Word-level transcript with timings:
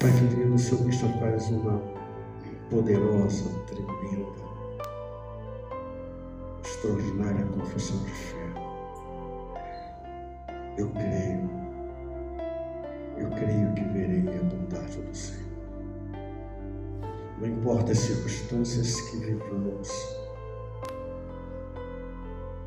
Pai 0.00 0.12
querido, 0.12 0.54
o 0.54 0.58
Senhor 0.58 0.84
Cristo 0.84 1.08
faz 1.18 1.50
uma 1.50 1.82
poderosa, 2.70 3.50
tremenda, 3.66 4.28
extraordinária 6.64 7.44
confissão 7.46 7.98
de 8.04 8.12
fé. 8.12 8.36
Eu 10.76 10.88
creio, 10.90 11.50
eu 13.16 13.28
creio 13.30 13.74
que 13.74 13.82
verei 13.86 14.38
a 14.38 14.42
bondade 14.44 14.98
do 14.98 15.16
Senhor. 15.16 15.48
Não 17.40 17.48
importa 17.48 17.90
as 17.90 17.98
circunstâncias 17.98 19.00
que 19.00 19.16
vivamos, 19.16 19.90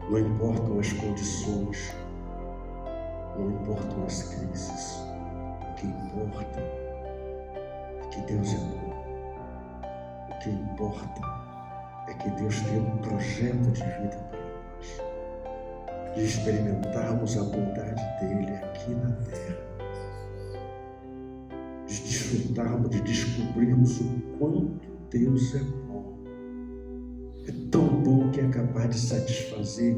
não 0.10 0.20
importam 0.20 0.80
as 0.80 0.92
condições, 0.92 1.96
não 3.38 3.52
importam 3.52 4.04
as 4.06 4.24
crises. 4.24 4.98
O 5.62 5.74
que 5.76 5.88
importa 5.88 6.81
que 8.12 8.22
Deus 8.22 8.54
é 8.54 8.58
bom. 8.58 8.92
O 10.30 10.40
que 10.40 10.50
importa 10.50 11.22
é 12.08 12.14
que 12.14 12.30
Deus 12.32 12.60
tem 12.62 12.80
um 12.80 12.98
projeto 12.98 13.72
de 13.72 13.84
vida 13.84 14.18
para 14.30 14.40
nós, 14.40 16.16
de 16.16 16.24
experimentarmos 16.24 17.38
a 17.38 17.44
bondade 17.44 18.04
dele 18.20 18.54
aqui 18.56 18.92
na 18.92 19.12
terra, 19.12 19.58
de 21.88 22.02
desfrutarmos, 22.02 22.90
de 22.90 23.02
descobrirmos 23.02 24.02
o 24.02 24.22
quanto 24.38 24.92
Deus 25.10 25.56
é 25.56 25.60
bom. 25.60 26.18
É 27.48 27.52
tão 27.72 27.88
bom 28.04 28.30
que 28.32 28.42
é 28.42 28.50
capaz 28.50 28.90
de 28.90 29.00
satisfazer 29.00 29.98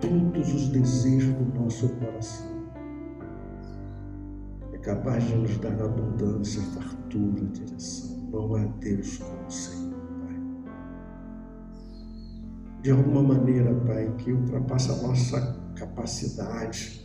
todos 0.00 0.54
os 0.54 0.68
desejos 0.68 1.34
do 1.34 1.60
nosso 1.60 1.88
coração 1.96 2.53
capaz 4.84 5.24
de 5.24 5.34
nos 5.34 5.56
dar 5.58 5.80
abundância, 5.80 6.60
fartura, 6.60 7.44
direção. 7.46 8.28
Não 8.30 8.54
há 8.54 8.64
Deus 8.80 9.18
como 9.18 9.50
Senhor, 9.50 9.94
Pai. 10.20 10.36
De 12.82 12.90
alguma 12.90 13.22
maneira, 13.22 13.74
Pai, 13.86 14.14
que 14.18 14.32
ultrapassa 14.32 14.92
a 14.92 15.08
nossa 15.08 15.40
capacidade. 15.74 17.02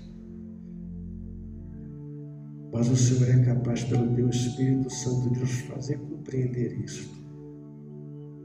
Mas 2.72 2.90
o 2.90 2.96
Senhor 2.96 3.30
é 3.30 3.46
capaz, 3.46 3.84
pelo 3.86 4.14
Teu 4.14 4.30
Espírito 4.30 4.90
Santo, 4.90 5.30
de 5.32 5.40
nos 5.40 5.62
fazer 5.62 5.98
compreender 6.00 6.84
isso, 6.84 7.10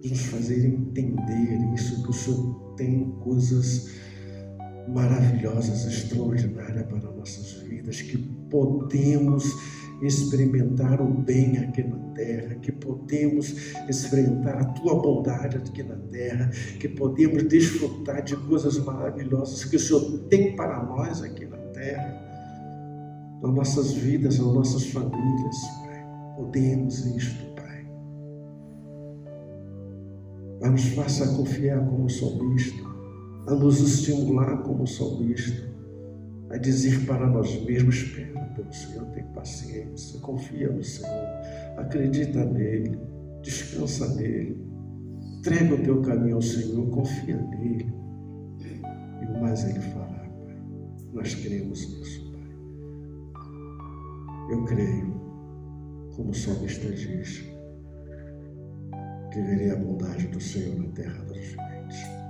de 0.00 0.10
nos 0.10 0.26
fazer 0.26 0.64
entender 0.64 1.74
isso, 1.74 2.02
que 2.04 2.10
o 2.10 2.12
Senhor 2.12 2.74
tem 2.76 3.10
coisas 3.20 3.90
maravilhosas, 4.88 5.86
extraordinárias 5.86 6.86
para 6.86 7.12
nossas 7.12 7.52
vidas, 7.62 8.00
que 8.00 8.33
podemos 8.54 9.52
experimentar 10.00 11.02
o 11.02 11.08
bem 11.08 11.58
aqui 11.58 11.82
na 11.82 11.96
terra, 12.14 12.54
que 12.56 12.70
podemos 12.70 13.74
experimentar 13.88 14.58
a 14.58 14.64
tua 14.66 14.94
bondade 15.02 15.56
aqui 15.56 15.82
na 15.82 15.96
terra, 15.96 16.48
que 16.78 16.88
podemos 16.88 17.42
desfrutar 17.48 18.22
de 18.22 18.36
coisas 18.36 18.78
maravilhosas 18.78 19.64
que 19.64 19.74
o 19.74 19.80
Senhor 19.80 20.20
tem 20.28 20.54
para 20.54 20.84
nós 20.84 21.20
aqui 21.20 21.46
na 21.46 21.56
terra, 21.56 23.40
nas 23.42 23.52
nossas 23.52 23.92
vidas, 23.92 24.38
nas 24.38 24.54
nossas 24.54 24.86
famílias, 24.86 25.56
Pai. 25.84 26.06
Podemos 26.36 27.04
isto, 27.06 27.54
Pai. 27.56 27.86
Mas 30.60 30.70
nos 30.70 30.84
faça 30.94 31.34
confiar 31.34 31.84
como 31.88 32.08
salmista 32.08 32.84
a 33.48 33.54
nos 33.56 33.80
estimular 33.80 34.62
como 34.62 34.86
salmista, 34.86 35.73
a 36.54 36.58
dizer 36.58 37.04
para 37.04 37.26
nós 37.26 37.60
mesmos: 37.64 37.96
espera 37.96 38.40
pelo 38.54 38.72
Senhor, 38.72 39.04
tem 39.06 39.24
paciência, 39.34 40.20
confia 40.20 40.70
no 40.70 40.84
Senhor, 40.84 41.28
acredita 41.76 42.44
nele, 42.44 42.96
descansa 43.42 44.14
nele, 44.14 44.56
entrega 45.38 45.74
o 45.74 45.82
teu 45.82 46.00
caminho 46.02 46.36
ao 46.36 46.42
Senhor, 46.42 46.88
confia 46.90 47.36
nele. 47.36 47.92
E 49.20 49.26
o 49.26 49.40
mais 49.40 49.64
ele 49.64 49.80
fará, 49.80 50.06
Pai. 50.06 50.62
Nós 51.12 51.34
cremos 51.34 51.98
nisso, 51.98 52.32
Pai. 52.32 52.40
Eu 54.50 54.64
creio, 54.64 55.12
como 56.14 56.30
o 56.30 56.34
salmista 56.34 56.88
diz, 56.88 57.44
que 59.32 59.40
verei 59.42 59.70
a 59.70 59.76
bondade 59.76 60.28
do 60.28 60.40
Senhor 60.40 60.76
na 60.76 60.88
terra 60.92 61.24
dos 61.24 61.38
viventes 61.38 62.24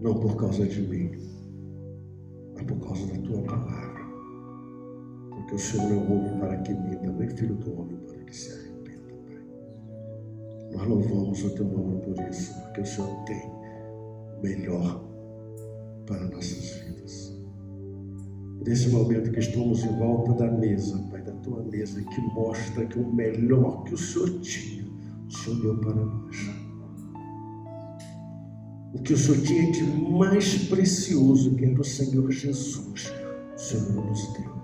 não 0.00 0.20
por 0.20 0.36
causa 0.36 0.66
de 0.66 0.82
mim, 0.82 1.12
por 2.64 2.78
causa 2.80 3.06
da 3.06 3.18
tua 3.20 3.42
palavra. 3.42 4.04
Porque 5.30 5.54
o 5.54 5.58
Senhor 5.58 5.92
é 5.92 5.94
o 5.94 6.12
homem 6.12 6.38
para 6.38 6.56
que 6.58 6.72
minta, 6.72 7.12
nem 7.12 7.28
filho 7.28 7.54
do 7.56 7.80
homem 7.80 7.96
para 7.98 8.18
que 8.18 8.36
se 8.36 8.52
arrependa, 8.52 9.14
Pai. 9.26 9.42
Nós 10.72 10.86
louvamos 10.86 11.44
o 11.44 11.50
teu 11.54 11.64
nome 11.66 12.00
por 12.02 12.28
isso, 12.28 12.54
porque 12.62 12.80
o 12.80 12.86
Senhor 12.86 13.24
tem 13.24 13.50
melhor 14.42 15.04
para 16.06 16.24
nossas 16.28 16.70
vidas. 16.80 17.34
Nesse 18.66 18.88
momento 18.88 19.30
que 19.30 19.40
estamos 19.40 19.84
em 19.84 19.98
volta 19.98 20.32
da 20.32 20.50
mesa, 20.50 20.98
Pai, 21.10 21.22
da 21.22 21.32
tua 21.32 21.62
mesa, 21.64 22.02
que 22.02 22.20
mostra 22.34 22.86
que 22.86 22.98
o 22.98 23.14
melhor 23.14 23.84
que 23.84 23.94
o 23.94 23.98
Senhor 23.98 24.40
tinha, 24.40 24.84
o 25.26 25.30
Senhor 25.30 25.60
deu 25.60 25.78
para 25.80 25.94
nós 25.94 26.36
o 28.94 29.02
que 29.02 29.12
o 29.12 29.18
Senhor 29.18 29.40
tinha 29.42 29.72
de 29.72 29.82
mais 29.82 30.68
precioso, 30.68 31.54
que 31.56 31.64
era 31.64 31.80
o 31.80 31.84
Senhor 31.84 32.30
Jesus, 32.30 33.12
o 33.54 33.58
Senhor 33.58 34.06
nos 34.06 34.32
deu. 34.34 34.54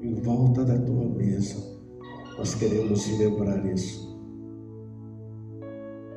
Em 0.00 0.14
volta 0.14 0.64
da 0.64 0.78
tua 0.78 1.06
mesa, 1.08 1.56
nós 2.38 2.54
queremos 2.54 3.06
lembrar 3.18 3.64
isso. 3.70 4.16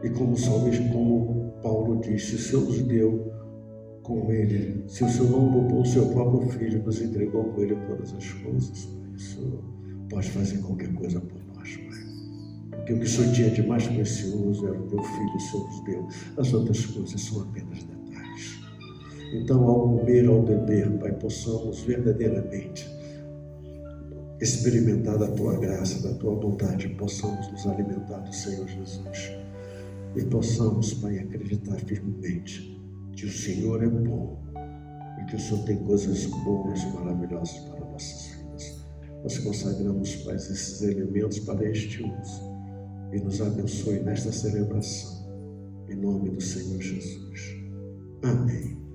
E 0.02 0.10
como 0.12 0.38
salmista, 0.38 0.88
como 0.94 1.52
Paulo 1.62 2.00
disse, 2.00 2.36
o 2.36 2.40
Senhor 2.40 2.66
nos 2.66 2.82
deu 2.84 3.32
com 4.02 4.32
ele, 4.32 4.84
se 4.88 5.04
o 5.04 5.10
Senhor 5.10 5.30
não 5.30 5.52
poupou 5.52 5.82
o 5.82 5.86
seu 5.86 6.06
próprio 6.08 6.50
filho, 6.50 6.84
nos 6.84 7.02
entregou 7.02 7.44
com 7.44 7.62
ele 7.62 7.76
todas 7.86 8.14
as 8.14 8.32
coisas, 8.32 8.86
o 9.14 9.20
Senhor 9.20 9.64
pode 10.10 10.30
fazer 10.32 10.60
qualquer 10.60 10.94
coisa 10.94 11.20
por. 11.20 11.39
Porque 12.90 12.94
o 12.94 13.00
que 13.02 13.08
Senhor 13.08 13.34
tinha 13.34 13.52
de 13.52 13.68
mais 13.68 13.88
precioso 13.88 14.68
era 14.68 14.80
o 14.80 14.88
teu 14.88 15.04
filho, 15.04 15.36
o 15.36 15.40
Senhor 15.40 15.68
nos 15.68 15.84
deu. 15.84 16.08
As 16.38 16.54
outras 16.54 16.86
coisas 16.88 17.22
são 17.22 17.44
apenas 17.44 17.84
detalhes. 17.84 18.60
Então, 19.32 19.64
ao 19.64 19.82
comer, 19.82 20.28
ao 20.28 20.42
beber, 20.42 20.90
Pai, 20.98 21.12
possamos 21.14 21.82
verdadeiramente 21.82 22.90
experimentar 24.42 25.20
da 25.20 25.28
tua 25.28 25.60
graça, 25.60 26.02
da 26.02 26.16
tua 26.16 26.34
bondade, 26.36 26.90
possamos 26.90 27.52
nos 27.52 27.68
alimentar 27.68 28.22
do 28.22 28.34
Senhor 28.34 28.68
Jesus. 28.68 29.34
E 30.16 30.24
possamos, 30.24 30.96
Pai, 30.96 31.20
acreditar 31.20 31.80
firmemente 31.82 32.82
que 33.12 33.26
o 33.26 33.32
Senhor 33.32 33.84
é 33.84 33.88
bom 33.88 34.42
e 35.22 35.26
que 35.26 35.36
o 35.36 35.40
Senhor 35.40 35.64
tem 35.66 35.78
coisas 35.84 36.26
boas 36.26 36.82
e 36.82 36.88
maravilhosas 36.88 37.60
para 37.66 37.86
nossas 37.86 38.32
vidas. 38.34 38.84
Nós 39.22 39.38
consagramos, 39.38 40.16
Pai, 40.16 40.38
esses 40.38 40.82
elementos 40.82 41.38
para 41.38 41.70
este 41.70 42.02
uso 42.02 42.50
e 43.12 43.20
nos 43.20 43.42
abençoe 43.42 44.00
nesta 44.00 44.32
celebração. 44.32 45.20
Em 45.90 45.96
nome 45.96 46.30
do 46.30 46.42
Senhor 46.42 46.82
Jesus. 46.82 47.56
Amém. 48.24 48.89